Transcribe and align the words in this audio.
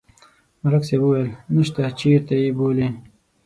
ملک 0.61 0.83
صاحب 0.87 1.01
ویل: 1.07 1.27
نشته، 1.55 1.81
چېرته 1.99 2.33
یې 2.41 2.49
بولي؟ 2.57 2.87